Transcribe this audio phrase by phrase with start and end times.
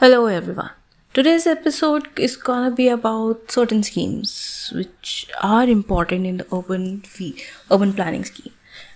[0.00, 0.70] Hello everyone.
[1.12, 7.42] Today's episode is gonna be about certain schemes which are important in the urban fee-
[7.68, 8.52] urban planning scheme.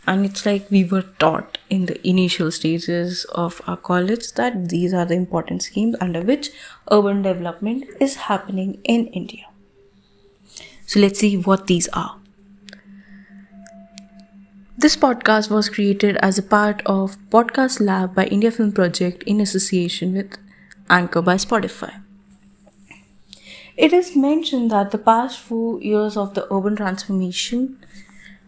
[0.07, 4.95] And it's like we were taught in the initial stages of our college that these
[4.95, 6.51] are the important schemes under which
[6.89, 9.47] urban development is happening in India.
[10.87, 12.17] So let's see what these are.
[14.79, 19.41] This podcast was created as a part of Podcast Lab by India Film Project in
[19.41, 20.39] association with
[20.93, 22.03] Anchor by Spotify.
[23.79, 27.79] It is mentioned that the past four years of the urban transformation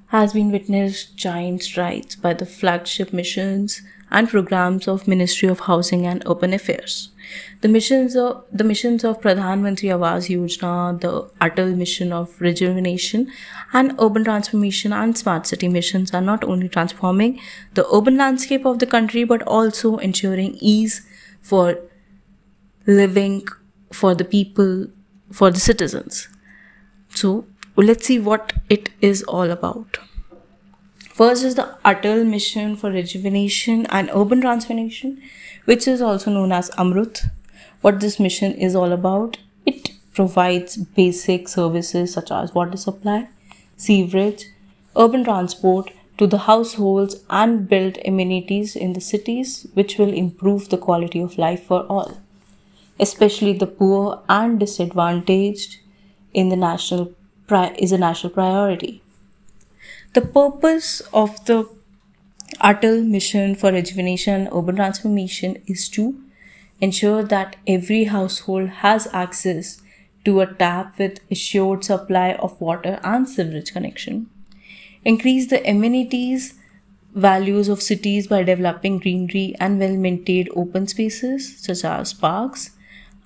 [0.08, 3.80] has been witnessed giant strides by the flagship missions
[4.10, 7.08] and programs of Ministry of Housing and Urban Affairs.
[7.62, 13.32] The missions of the missions of Pradhan Mantri Awas Yojana, the Atal mission of rejuvenation
[13.72, 17.40] and urban transformation and smart city missions are not only transforming
[17.72, 21.00] the urban landscape of the country but also ensuring ease
[21.40, 21.78] for
[22.86, 23.46] living
[23.92, 24.86] for the people,
[25.32, 26.28] for the citizens.
[27.10, 27.46] So,
[27.76, 29.98] let's see what it is all about.
[31.14, 35.22] First is the Atal Mission for Rejuvenation and Urban Transformation,
[35.64, 37.30] which is also known as Amrut.
[37.82, 43.28] What this mission is all about, it provides basic services such as water supply,
[43.76, 44.46] sewerage,
[44.96, 50.78] urban transport to the households and build amenities in the cities which will improve the
[50.78, 52.18] quality of life for all
[52.98, 55.78] especially the poor and disadvantaged
[56.32, 57.12] in the national
[57.46, 59.02] pri- is a national priority.
[60.14, 61.68] The purpose of the
[62.60, 66.20] Atal Mission for Rejuvenation and Urban Transformation is to
[66.80, 69.80] ensure that every household has access
[70.24, 74.28] to a tap with assured supply of water and sewerage connection,
[75.04, 76.54] increase the amenities
[77.14, 82.70] values of cities by developing greenery and well maintained open spaces such as parks,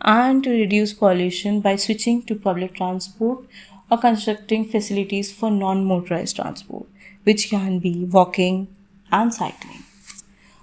[0.01, 3.45] and to reduce pollution by switching to public transport
[3.91, 6.87] or constructing facilities for non motorized transport,
[7.25, 8.69] which can be walking
[9.11, 9.85] and cycling.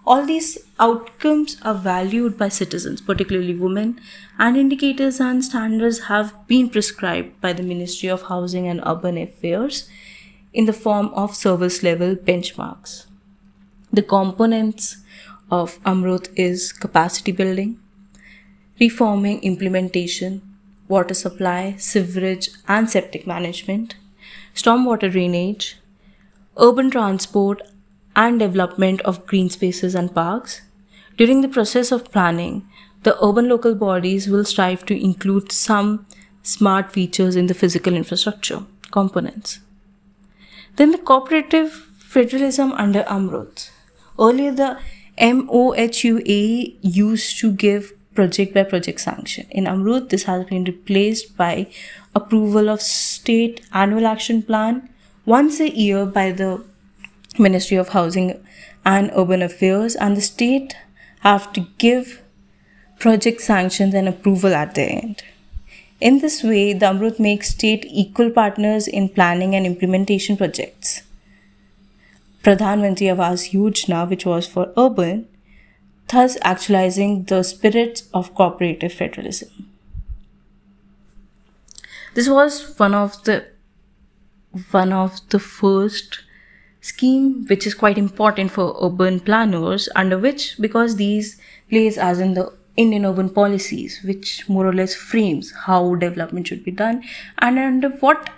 [0.07, 3.99] All these outcomes are valued by citizens, particularly women,
[4.37, 9.89] and indicators and standards have been prescribed by the Ministry of Housing and Urban Affairs
[10.53, 13.07] in the form of service level benchmarks.
[13.91, 14.97] The components
[15.49, 17.79] of Amrut is capacity building,
[18.79, 20.41] reforming implementation,
[20.87, 23.95] water supply, sewerage and septic management,
[24.53, 25.77] stormwater drainage,
[26.57, 27.61] urban transport
[28.15, 30.61] and development of green spaces and parks.
[31.17, 32.67] During the process of planning,
[33.03, 36.05] the urban local bodies will strive to include some
[36.43, 39.59] smart features in the physical infrastructure components.
[40.75, 43.69] Then the cooperative federalism under Amrut.
[44.19, 44.79] Earlier, the
[45.17, 49.45] MOHUA used to give project by project sanction.
[49.51, 51.67] In Amrut, this has been replaced by
[52.15, 54.89] approval of state annual action plan
[55.25, 56.63] once a year by the
[57.37, 58.41] Ministry of Housing
[58.85, 60.75] and Urban Affairs, and the state
[61.21, 62.21] have to give
[62.99, 65.23] project sanctions and approval at the end.
[65.99, 71.01] In this way, the Amrut makes state equal partners in planning and implementation projects.
[72.43, 75.27] Pradhan Mantri Awas Yojana, which was for urban,
[76.07, 79.69] thus actualizing the spirit of cooperative federalism.
[82.13, 83.45] This was one of the
[84.71, 86.23] one of the first
[86.79, 92.35] scheme which is quite important for urban planners under which because these plays as in
[92.35, 97.03] the Indian urban policies which more or less frames how development should be done
[97.39, 98.29] and under what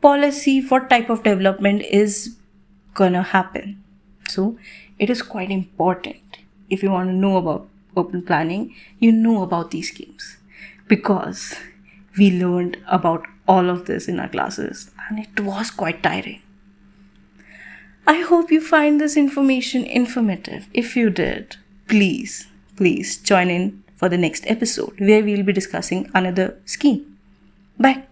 [0.00, 2.36] policy what type of development is
[2.94, 3.82] gonna happen
[4.26, 4.56] so
[4.98, 6.38] it is quite important
[6.70, 10.36] if you want to know about urban planning, you know about these schemes
[10.86, 11.54] because
[12.16, 16.42] we learned about all of this in our classes and it was quite tiring.
[18.06, 20.66] I hope you find this information informative.
[20.72, 21.56] If you did,
[21.88, 22.46] please,
[22.76, 27.18] please join in for the next episode where we'll be discussing another scheme.
[27.78, 28.08] Bye.